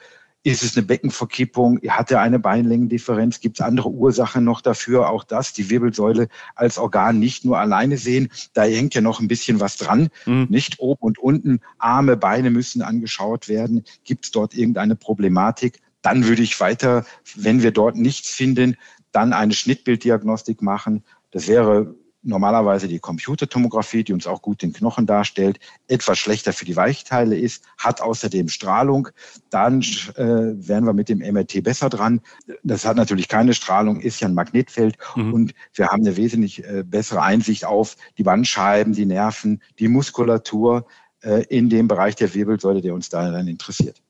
ist 0.46 0.62
es 0.62 0.76
eine 0.76 0.86
Beckenverkippung? 0.86 1.80
Hat 1.88 2.12
er 2.12 2.20
eine 2.20 2.38
Beinlängendifferenz? 2.38 3.40
Gibt 3.40 3.58
es 3.58 3.66
andere 3.66 3.90
Ursachen 3.90 4.44
noch 4.44 4.60
dafür? 4.60 5.10
Auch 5.10 5.24
das, 5.24 5.52
die 5.52 5.70
Wirbelsäule 5.70 6.28
als 6.54 6.78
Organ 6.78 7.18
nicht 7.18 7.44
nur 7.44 7.58
alleine 7.58 7.98
sehen. 7.98 8.28
Da 8.54 8.62
hängt 8.62 8.94
ja 8.94 9.00
noch 9.00 9.18
ein 9.18 9.26
bisschen 9.26 9.58
was 9.58 9.76
dran. 9.76 10.08
Mhm. 10.24 10.46
Nicht 10.48 10.78
oben 10.78 11.02
und 11.02 11.18
unten. 11.18 11.60
Arme, 11.78 12.16
Beine 12.16 12.50
müssen 12.50 12.80
angeschaut 12.80 13.48
werden. 13.48 13.82
Gibt 14.04 14.26
es 14.26 14.30
dort 14.30 14.54
irgendeine 14.54 14.94
Problematik? 14.94 15.80
Dann 16.00 16.24
würde 16.26 16.42
ich 16.42 16.60
weiter, 16.60 17.04
wenn 17.34 17.64
wir 17.64 17.72
dort 17.72 17.96
nichts 17.96 18.30
finden, 18.30 18.76
dann 19.10 19.32
eine 19.32 19.52
Schnittbilddiagnostik 19.52 20.62
machen. 20.62 21.02
Das 21.32 21.48
wäre 21.48 21.96
normalerweise 22.26 22.88
die 22.88 22.98
Computertomographie, 22.98 24.04
die 24.04 24.12
uns 24.12 24.26
auch 24.26 24.42
gut 24.42 24.62
den 24.62 24.72
Knochen 24.72 25.06
darstellt, 25.06 25.58
etwas 25.88 26.18
schlechter 26.18 26.52
für 26.52 26.64
die 26.64 26.76
Weichteile 26.76 27.38
ist, 27.38 27.64
hat 27.78 28.00
außerdem 28.00 28.48
Strahlung, 28.48 29.08
dann 29.50 29.80
äh, 29.80 30.24
wären 30.24 30.84
wir 30.84 30.92
mit 30.92 31.08
dem 31.08 31.18
MRT 31.18 31.62
besser 31.62 31.88
dran. 31.88 32.20
Das 32.62 32.84
hat 32.84 32.96
natürlich 32.96 33.28
keine 33.28 33.54
Strahlung, 33.54 34.00
ist 34.00 34.20
ja 34.20 34.28
ein 34.28 34.34
Magnetfeld 34.34 34.98
mhm. 35.14 35.32
und 35.32 35.54
wir 35.74 35.88
haben 35.88 36.04
eine 36.04 36.16
wesentlich 36.16 36.64
äh, 36.64 36.82
bessere 36.84 37.22
Einsicht 37.22 37.64
auf 37.64 37.96
die 38.18 38.24
Bandscheiben, 38.24 38.92
die 38.92 39.06
Nerven, 39.06 39.62
die 39.78 39.88
Muskulatur 39.88 40.86
äh, 41.22 41.44
in 41.48 41.68
dem 41.68 41.88
Bereich 41.88 42.16
der 42.16 42.34
Wirbelsäule, 42.34 42.82
der 42.82 42.94
uns 42.94 43.08
da 43.08 43.30
dann 43.30 43.48
interessiert. 43.48 44.02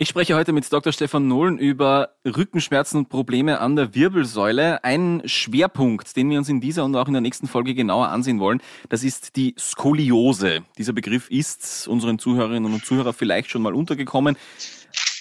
Ich 0.00 0.10
spreche 0.10 0.36
heute 0.36 0.52
mit 0.52 0.72
Dr. 0.72 0.92
Stefan 0.92 1.26
Nohlen 1.26 1.58
über 1.58 2.10
Rückenschmerzen 2.24 2.98
und 2.98 3.08
Probleme 3.08 3.60
an 3.60 3.74
der 3.74 3.96
Wirbelsäule. 3.96 4.84
Ein 4.84 5.22
Schwerpunkt, 5.24 6.14
den 6.14 6.30
wir 6.30 6.38
uns 6.38 6.48
in 6.48 6.60
dieser 6.60 6.84
und 6.84 6.94
auch 6.94 7.08
in 7.08 7.14
der 7.14 7.20
nächsten 7.20 7.48
Folge 7.48 7.74
genauer 7.74 8.06
ansehen 8.06 8.38
wollen, 8.38 8.62
das 8.90 9.02
ist 9.02 9.34
die 9.34 9.56
Skoliose. 9.58 10.60
Dieser 10.78 10.92
Begriff 10.92 11.28
ist 11.30 11.88
unseren 11.88 12.20
Zuhörerinnen 12.20 12.72
und 12.72 12.86
Zuhörern 12.86 13.12
vielleicht 13.12 13.50
schon 13.50 13.62
mal 13.62 13.74
untergekommen, 13.74 14.36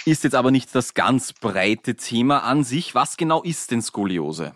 ist 0.06 0.24
jetzt 0.24 0.36
aber 0.36 0.52
nicht 0.52 0.76
das 0.76 0.94
ganz 0.94 1.34
breite 1.34 1.96
Thema 1.96 2.44
an 2.44 2.64
sich. 2.64 2.94
Was 2.94 3.18
genau 3.18 3.42
ist 3.42 3.72
denn 3.72 3.82
Skoliose? 3.82 4.56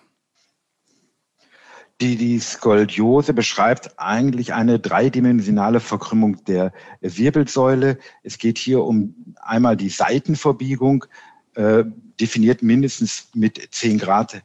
Die, 2.01 2.15
die 2.15 2.39
Skoliose 2.39 3.31
beschreibt 3.31 3.99
eigentlich 3.99 4.55
eine 4.55 4.79
dreidimensionale 4.79 5.79
Verkrümmung 5.79 6.43
der 6.45 6.73
Wirbelsäule. 7.01 7.99
Es 8.23 8.39
geht 8.39 8.57
hier 8.57 8.83
um 8.83 9.13
einmal 9.39 9.77
die 9.77 9.89
Seitenverbiegung, 9.89 11.05
äh, 11.53 11.83
definiert 12.19 12.63
mindestens 12.63 13.29
mit 13.35 13.61
10 13.69 13.99
Grad 13.99 14.41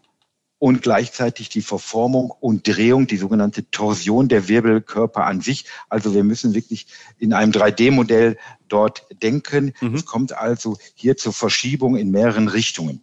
und 0.58 0.82
gleichzeitig 0.82 1.48
die 1.48 1.62
Verformung 1.62 2.30
und 2.30 2.68
Drehung, 2.68 3.06
die 3.06 3.16
sogenannte 3.16 3.70
Torsion 3.70 4.28
der 4.28 4.48
Wirbelkörper 4.48 5.24
an 5.24 5.40
sich. 5.40 5.64
Also 5.88 6.12
wir 6.12 6.24
müssen 6.24 6.52
wirklich 6.52 6.86
in 7.18 7.32
einem 7.32 7.52
3D-Modell 7.52 8.36
dort 8.68 9.06
denken. 9.22 9.72
Mhm. 9.80 9.94
Es 9.94 10.04
kommt 10.04 10.36
also 10.36 10.76
hier 10.94 11.16
zur 11.16 11.32
Verschiebung 11.32 11.96
in 11.96 12.10
mehreren 12.10 12.48
Richtungen. 12.48 13.02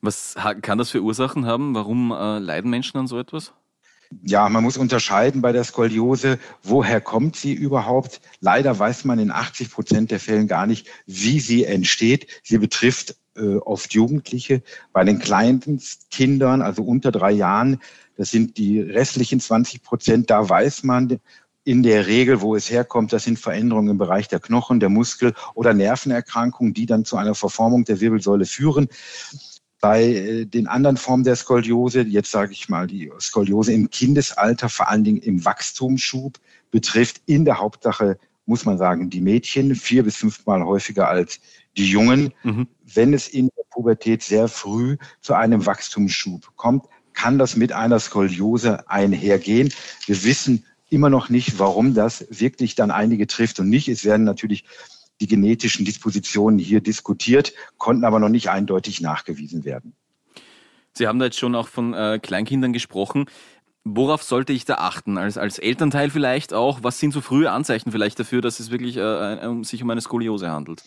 Was 0.00 0.36
kann 0.62 0.78
das 0.78 0.90
für 0.90 1.02
Ursachen 1.02 1.46
haben? 1.46 1.74
Warum 1.74 2.12
äh, 2.12 2.38
leiden 2.38 2.70
Menschen 2.70 2.98
an 2.98 3.08
so 3.08 3.18
etwas? 3.18 3.52
Ja, 4.22 4.48
man 4.48 4.64
muss 4.64 4.78
unterscheiden 4.78 5.42
bei 5.42 5.52
der 5.52 5.64
Skoliose, 5.64 6.38
woher 6.62 7.00
kommt 7.00 7.36
sie 7.36 7.52
überhaupt? 7.52 8.20
Leider 8.40 8.78
weiß 8.78 9.04
man 9.04 9.18
in 9.18 9.30
80 9.30 9.70
Prozent 9.70 10.10
der 10.10 10.18
Fällen 10.18 10.48
gar 10.48 10.66
nicht, 10.66 10.86
wie 11.06 11.40
sie 11.40 11.64
entsteht. 11.64 12.26
Sie 12.42 12.56
betrifft 12.56 13.16
äh, 13.36 13.56
oft 13.56 13.92
Jugendliche. 13.92 14.62
Bei 14.92 15.04
den 15.04 15.18
kleinen 15.18 15.80
Kindern, 16.10 16.62
also 16.62 16.82
unter 16.82 17.12
drei 17.12 17.32
Jahren, 17.32 17.80
das 18.16 18.30
sind 18.30 18.56
die 18.56 18.80
restlichen 18.80 19.40
20 19.40 19.82
Prozent, 19.82 20.30
da 20.30 20.48
weiß 20.48 20.84
man 20.84 21.20
in 21.64 21.82
der 21.82 22.06
Regel, 22.06 22.40
wo 22.40 22.56
es 22.56 22.70
herkommt, 22.70 23.12
das 23.12 23.24
sind 23.24 23.38
Veränderungen 23.38 23.90
im 23.90 23.98
Bereich 23.98 24.26
der 24.26 24.40
Knochen, 24.40 24.80
der 24.80 24.88
Muskel 24.88 25.34
oder 25.54 25.74
Nervenerkrankungen, 25.74 26.72
die 26.72 26.86
dann 26.86 27.04
zu 27.04 27.18
einer 27.18 27.34
Verformung 27.34 27.84
der 27.84 28.00
Wirbelsäule 28.00 28.46
führen. 28.46 28.88
Bei 29.80 30.02
äh, 30.02 30.44
den 30.44 30.66
anderen 30.66 30.96
Formen 30.96 31.24
der 31.24 31.36
Skoliose, 31.36 32.02
jetzt 32.02 32.30
sage 32.30 32.52
ich 32.52 32.68
mal 32.68 32.86
die 32.86 33.10
Skoliose 33.20 33.72
im 33.72 33.90
Kindesalter, 33.90 34.68
vor 34.68 34.88
allen 34.88 35.04
Dingen 35.04 35.18
im 35.18 35.44
Wachstumsschub, 35.44 36.38
betrifft 36.70 37.22
in 37.26 37.44
der 37.44 37.58
Hauptsache, 37.58 38.18
muss 38.46 38.64
man 38.64 38.78
sagen, 38.78 39.10
die 39.10 39.20
Mädchen 39.20 39.74
vier 39.74 40.02
bis 40.02 40.16
fünfmal 40.16 40.64
häufiger 40.64 41.08
als 41.08 41.40
die 41.76 41.90
Jungen. 41.90 42.32
Mhm. 42.42 42.66
Wenn 42.82 43.14
es 43.14 43.28
in 43.28 43.50
der 43.56 43.64
Pubertät 43.70 44.22
sehr 44.22 44.48
früh 44.48 44.96
zu 45.20 45.34
einem 45.34 45.66
Wachstumsschub 45.66 46.56
kommt, 46.56 46.86
kann 47.12 47.38
das 47.38 47.56
mit 47.56 47.72
einer 47.72 47.98
Skoliose 47.98 48.88
einhergehen. 48.88 49.72
Wir 50.06 50.22
wissen 50.24 50.64
immer 50.90 51.10
noch 51.10 51.28
nicht, 51.28 51.58
warum 51.58 51.94
das 51.94 52.26
wirklich 52.30 52.74
dann 52.74 52.90
einige 52.90 53.26
trifft 53.26 53.60
und 53.60 53.68
nicht. 53.68 53.88
Es 53.88 54.04
werden 54.04 54.24
natürlich 54.24 54.64
die 55.20 55.26
genetischen 55.26 55.84
Dispositionen 55.84 56.58
hier 56.58 56.80
diskutiert, 56.80 57.52
konnten 57.76 58.04
aber 58.04 58.18
noch 58.18 58.28
nicht 58.28 58.50
eindeutig 58.50 59.00
nachgewiesen 59.00 59.64
werden. 59.64 59.94
Sie 60.92 61.06
haben 61.06 61.18
da 61.18 61.26
jetzt 61.26 61.38
schon 61.38 61.54
auch 61.54 61.68
von 61.68 61.94
äh, 61.94 62.18
Kleinkindern 62.20 62.72
gesprochen. 62.72 63.26
Worauf 63.84 64.22
sollte 64.22 64.52
ich 64.52 64.64
da 64.64 64.74
achten? 64.74 65.16
Als, 65.16 65.38
als 65.38 65.58
Elternteil 65.58 66.10
vielleicht 66.10 66.52
auch? 66.52 66.82
Was 66.82 66.98
sind 66.98 67.12
so 67.12 67.20
frühe 67.20 67.50
Anzeichen 67.50 67.92
vielleicht 67.92 68.18
dafür, 68.18 68.40
dass 68.40 68.60
es 68.60 68.70
wirklich 68.70 68.96
äh, 68.96 69.46
um, 69.46 69.64
sich 69.64 69.82
um 69.82 69.90
eine 69.90 70.00
Skoliose 70.00 70.50
handelt? 70.50 70.82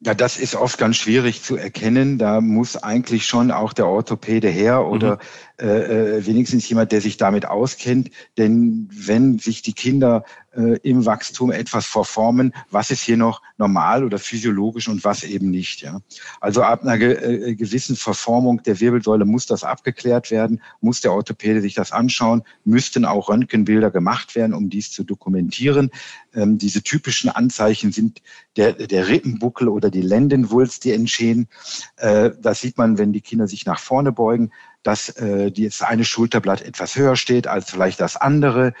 Ja, 0.00 0.14
das 0.14 0.36
ist 0.36 0.54
oft 0.54 0.78
ganz 0.78 0.96
schwierig 0.96 1.42
zu 1.42 1.56
erkennen. 1.56 2.18
Da 2.18 2.40
muss 2.40 2.76
eigentlich 2.76 3.26
schon 3.26 3.50
auch 3.50 3.72
der 3.72 3.88
Orthopäde 3.88 4.48
her 4.48 4.86
oder 4.86 5.14
mhm. 5.14 5.20
Äh, 5.60 6.18
äh, 6.18 6.26
wenigstens 6.26 6.68
jemand, 6.68 6.92
der 6.92 7.00
sich 7.00 7.16
damit 7.16 7.44
auskennt. 7.44 8.12
Denn 8.36 8.88
wenn 8.92 9.40
sich 9.40 9.60
die 9.62 9.72
Kinder 9.72 10.22
äh, 10.47 10.47
im 10.82 11.04
Wachstum 11.04 11.52
etwas 11.52 11.86
verformen, 11.86 12.54
was 12.70 12.90
ist 12.90 13.02
hier 13.02 13.16
noch 13.16 13.42
normal 13.58 14.04
oder 14.04 14.18
physiologisch 14.18 14.88
und 14.88 15.04
was 15.04 15.22
eben 15.22 15.50
nicht. 15.50 15.82
Ja? 15.82 16.00
Also 16.40 16.62
ab 16.62 16.82
einer 16.82 16.96
ge 16.96 17.12
äh, 17.12 17.54
gewissen 17.54 17.96
Verformung 17.96 18.62
der 18.62 18.80
Wirbelsäule 18.80 19.24
muss 19.24 19.46
das 19.46 19.64
abgeklärt 19.64 20.30
werden, 20.30 20.62
muss 20.80 21.00
der 21.00 21.12
Orthopäde 21.12 21.60
sich 21.60 21.74
das 21.74 21.92
anschauen, 21.92 22.42
müssten 22.64 23.04
auch 23.04 23.28
Röntgenbilder 23.28 23.90
gemacht 23.90 24.34
werden, 24.34 24.54
um 24.54 24.70
dies 24.70 24.90
zu 24.90 25.04
dokumentieren. 25.04 25.90
Ähm, 26.34 26.58
diese 26.58 26.82
typischen 26.82 27.30
Anzeichen 27.30 27.92
sind 27.92 28.22
der, 28.56 28.72
der 28.72 29.08
Rippenbuckel 29.08 29.68
oder 29.68 29.90
die 29.90 30.02
Lendenwulst, 30.02 30.84
die 30.84 30.92
entstehen. 30.92 31.48
Äh, 31.96 32.30
das 32.40 32.60
sieht 32.60 32.78
man, 32.78 32.98
wenn 32.98 33.12
die 33.12 33.20
Kinder 33.20 33.48
sich 33.48 33.66
nach 33.66 33.78
vorne 33.78 34.12
beugen 34.12 34.50
dass 34.84 35.10
äh, 35.10 35.50
das 35.50 35.82
eine 35.82 36.04
Schulterblatt 36.04 36.62
etwas 36.62 36.96
höher 36.96 37.16
steht 37.16 37.46
als 37.46 37.70
vielleicht 37.70 38.00
das 38.00 38.16
andere. 38.16 38.72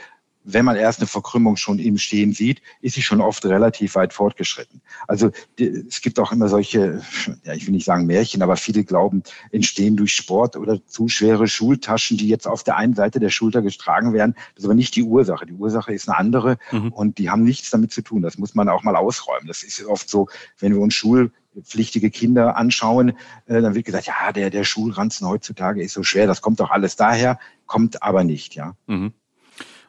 Wenn 0.50 0.64
man 0.64 0.76
erst 0.76 1.00
eine 1.00 1.06
Verkrümmung 1.06 1.56
schon 1.56 1.78
im 1.78 1.98
Stehen 1.98 2.32
sieht, 2.32 2.62
ist 2.80 2.94
sie 2.94 3.02
schon 3.02 3.20
oft 3.20 3.44
relativ 3.44 3.96
weit 3.96 4.14
fortgeschritten. 4.14 4.80
Also 5.06 5.30
es 5.58 6.00
gibt 6.00 6.18
auch 6.18 6.32
immer 6.32 6.48
solche, 6.48 7.02
ja, 7.44 7.52
ich 7.52 7.66
will 7.66 7.74
nicht 7.74 7.84
sagen 7.84 8.06
Märchen, 8.06 8.42
aber 8.42 8.56
viele 8.56 8.82
glauben, 8.82 9.22
entstehen 9.52 9.96
durch 9.96 10.14
Sport 10.14 10.56
oder 10.56 10.84
zu 10.86 11.08
schwere 11.08 11.48
Schultaschen, 11.48 12.16
die 12.16 12.28
jetzt 12.28 12.46
auf 12.46 12.64
der 12.64 12.78
einen 12.78 12.94
Seite 12.94 13.20
der 13.20 13.28
Schulter 13.28 13.60
getragen 13.60 14.14
werden. 14.14 14.34
Das 14.54 14.60
ist 14.60 14.64
aber 14.64 14.74
nicht 14.74 14.96
die 14.96 15.02
Ursache. 15.02 15.44
Die 15.44 15.52
Ursache 15.52 15.92
ist 15.92 16.08
eine 16.08 16.16
andere 16.16 16.58
mhm. 16.72 16.92
und 16.92 17.18
die 17.18 17.28
haben 17.28 17.44
nichts 17.44 17.70
damit 17.70 17.92
zu 17.92 18.00
tun. 18.00 18.22
Das 18.22 18.38
muss 18.38 18.54
man 18.54 18.70
auch 18.70 18.82
mal 18.82 18.96
ausräumen. 18.96 19.46
Das 19.48 19.62
ist 19.62 19.84
oft 19.84 20.08
so, 20.08 20.28
wenn 20.58 20.72
wir 20.72 20.80
uns 20.80 20.94
Schul 20.94 21.30
pflichtige 21.62 22.10
Kinder 22.10 22.56
anschauen, 22.56 23.10
äh, 23.46 23.60
dann 23.60 23.74
wird 23.74 23.84
gesagt, 23.84 24.06
ja, 24.06 24.32
der, 24.32 24.50
der 24.50 24.64
Schulranzen 24.64 25.26
heutzutage 25.26 25.82
ist 25.82 25.92
so 25.92 26.02
schwer, 26.02 26.26
das 26.26 26.40
kommt 26.40 26.60
doch 26.60 26.70
alles 26.70 26.96
daher, 26.96 27.38
kommt 27.66 28.02
aber 28.02 28.24
nicht, 28.24 28.54
ja. 28.54 28.76
Mhm. 28.86 29.12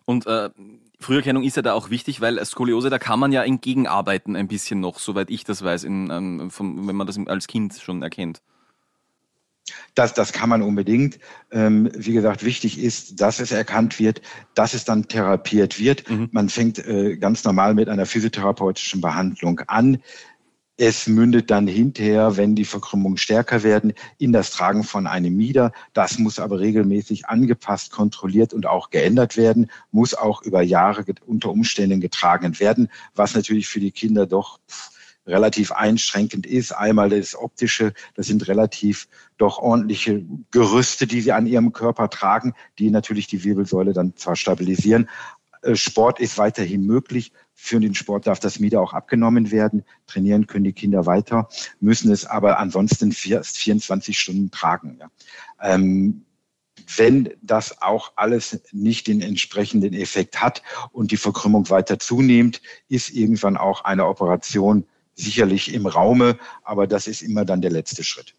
Und 0.10 0.26
äh, 0.26 0.50
Früherkennung 1.00 1.44
ist 1.44 1.56
ja 1.56 1.62
da 1.62 1.74
auch 1.74 1.92
wichtig, 1.92 2.20
weil 2.20 2.44
Skoliose, 2.44 2.90
da 2.90 2.98
kann 2.98 3.20
man 3.20 3.32
ja 3.32 3.44
entgegenarbeiten 3.44 4.36
ein 4.36 4.48
bisschen 4.48 4.80
noch, 4.80 4.98
soweit 4.98 5.30
ich 5.30 5.44
das 5.44 5.64
weiß, 5.64 5.84
in, 5.84 6.10
ähm, 6.10 6.50
vom, 6.50 6.88
wenn 6.88 6.96
man 6.96 7.06
das 7.06 7.20
als 7.28 7.46
Kind 7.46 7.76
schon 7.76 8.02
erkennt. 8.02 8.42
Das, 9.94 10.16
das 10.16 10.34
kann 10.34 10.50
man 10.50 10.64
unbedingt. 10.64 11.20
Ähm, 11.52 11.92
wie 11.94 12.14
gesagt, 12.14 12.44
wichtig 12.44 12.80
ist, 12.80 13.22
dass 13.22 13.40
es 13.40 13.52
erkannt 13.52 14.00
wird, 14.00 14.24
dass 14.56 14.74
es 14.74 14.84
dann 14.84 15.08
therapiert 15.08 15.80
wird. 15.80 16.10
Mhm. 16.10 16.30
Man 16.32 16.50
fängt 16.50 16.80
äh, 16.80 17.16
ganz 17.18 17.44
normal 17.44 17.76
mit 17.76 17.88
einer 17.88 18.08
physiotherapeutischen 18.08 19.02
Behandlung 19.02 19.60
an. 19.68 20.02
Es 20.82 21.08
mündet 21.08 21.52
dann 21.52 21.68
hinterher, 21.68 22.38
wenn 22.38 22.56
die 22.56 22.64
Verkrümmungen 22.64 23.18
stärker 23.18 23.64
werden, 23.64 23.92
in 24.18 24.32
das 24.32 24.52
Tragen 24.52 24.86
von 24.86 25.08
einem 25.08 25.36
Mieder. 25.36 25.74
Das 25.92 26.18
muss 26.20 26.40
aber 26.40 26.62
regelmäßig 26.62 27.28
angepasst, 27.28 27.92
kontrolliert 27.92 28.54
und 28.54 28.66
auch 28.66 28.90
geändert 28.90 29.36
werden, 29.36 29.70
muss 29.92 30.14
auch 30.14 30.42
über 30.42 30.62
Jahre 30.62 31.04
unter 31.26 31.50
Umständen 31.50 32.00
getragen 32.00 32.62
werden, 32.62 32.88
was 33.14 33.36
natürlich 33.36 33.68
für 33.68 33.82
die 33.82 33.92
Kinder 33.92 34.26
doch 34.26 34.58
relativ 35.28 35.74
einschränkend 35.74 36.46
ist. 36.46 36.72
Einmal 36.72 37.10
das 37.10 37.36
optische, 37.36 37.92
das 38.16 38.28
sind 38.28 38.48
relativ 38.48 39.10
doch 39.38 39.58
ordentliche 39.58 40.24
Gerüste, 40.52 41.08
die 41.08 41.20
sie 41.20 41.34
an 41.34 41.46
ihrem 41.46 41.74
Körper 41.74 42.10
tragen, 42.10 42.54
die 42.78 42.90
natürlich 42.90 43.28
die 43.28 43.44
Wirbelsäule 43.44 43.92
dann 43.92 44.16
zwar 44.16 44.38
stabilisieren. 44.38 45.10
Äh, 45.62 45.76
Sport 45.76 46.22
ist 46.22 46.38
weiterhin 46.38 46.86
möglich. 46.86 47.34
Für 47.62 47.82
den 47.82 47.94
Sport 47.94 48.26
darf 48.26 48.40
das 48.40 48.60
Mieder 48.60 48.82
auch 48.82 48.94
abgenommen 48.94 49.52
werden. 49.52 49.84
Trainieren 50.08 50.48
können 50.48 50.64
die 50.64 50.74
Kinder 50.74 51.06
weiter, 51.06 51.50
müssen 51.82 52.10
es 52.10 52.26
aber 52.26 52.58
ansonsten 52.58 53.12
24 53.12 54.18
Stunden 54.18 54.50
tragen. 54.50 54.98
Ja. 54.98 55.12
Ähm, 55.62 56.26
wenn 56.96 57.30
das 57.42 57.82
auch 57.82 58.14
alles 58.16 58.62
nicht 58.72 59.08
den 59.08 59.22
entsprechenden 59.22 59.94
Effekt 59.94 60.42
hat 60.42 60.64
und 60.94 61.12
die 61.12 61.18
Verkrümmung 61.18 61.70
weiter 61.70 62.00
zunimmt, 62.00 62.62
ist 62.88 63.10
irgendwann 63.10 63.58
auch 63.58 63.84
eine 63.84 64.08
Operation 64.08 64.88
sicherlich 65.14 65.74
im 65.74 65.86
Raume, 65.86 66.40
aber 66.64 66.88
das 66.88 67.08
ist 67.08 67.22
immer 67.22 67.44
dann 67.44 67.62
der 67.62 67.72
letzte 67.72 68.06
Schritt. 68.06 68.36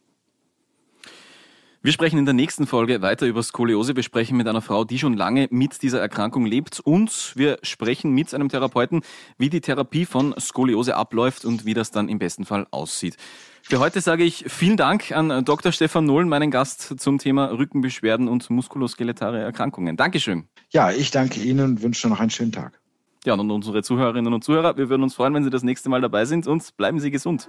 Wir 1.82 1.92
sprechen 1.92 2.18
in 2.18 2.26
der 2.26 2.34
nächsten 2.34 2.66
Folge 2.66 3.00
weiter 3.00 3.24
über 3.26 3.42
Skoliose. 3.42 3.96
Wir 3.96 4.02
sprechen 4.02 4.36
mit 4.36 4.46
einer 4.46 4.60
Frau, 4.60 4.84
die 4.84 4.98
schon 4.98 5.14
lange 5.14 5.48
mit 5.50 5.80
dieser 5.80 5.98
Erkrankung 5.98 6.44
lebt. 6.44 6.78
Und 6.78 7.32
wir 7.36 7.58
sprechen 7.62 8.12
mit 8.12 8.34
einem 8.34 8.50
Therapeuten, 8.50 9.00
wie 9.38 9.48
die 9.48 9.62
Therapie 9.62 10.04
von 10.04 10.34
Skoliose 10.38 10.94
abläuft 10.94 11.46
und 11.46 11.64
wie 11.64 11.72
das 11.72 11.90
dann 11.90 12.10
im 12.10 12.18
besten 12.18 12.44
Fall 12.44 12.66
aussieht. 12.70 13.16
Für 13.62 13.78
heute 13.78 14.02
sage 14.02 14.24
ich 14.24 14.44
vielen 14.48 14.76
Dank 14.76 15.12
an 15.12 15.42
Dr. 15.46 15.72
Stefan 15.72 16.04
Nohlen, 16.04 16.28
meinen 16.28 16.50
Gast 16.50 17.00
zum 17.00 17.16
Thema 17.16 17.46
Rückenbeschwerden 17.46 18.28
und 18.28 18.50
muskuloskeletare 18.50 19.38
Erkrankungen. 19.38 19.96
Dankeschön. 19.96 20.48
Ja, 20.68 20.90
ich 20.90 21.10
danke 21.10 21.40
Ihnen 21.40 21.64
und 21.64 21.82
wünsche 21.82 22.10
noch 22.10 22.20
einen 22.20 22.28
schönen 22.28 22.52
Tag. 22.52 22.78
Ja, 23.24 23.32
und 23.32 23.50
unsere 23.50 23.82
Zuhörerinnen 23.82 24.34
und 24.34 24.44
Zuhörer, 24.44 24.76
wir 24.76 24.90
würden 24.90 25.02
uns 25.02 25.14
freuen, 25.14 25.32
wenn 25.32 25.44
Sie 25.44 25.50
das 25.50 25.62
nächste 25.62 25.88
Mal 25.88 26.02
dabei 26.02 26.26
sind 26.26 26.46
und 26.46 26.76
bleiben 26.76 27.00
Sie 27.00 27.10
gesund. 27.10 27.48